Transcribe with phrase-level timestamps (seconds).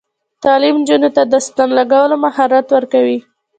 [0.43, 3.19] تعلیم نجونو ته د ستن لګولو مهارت ورکوي.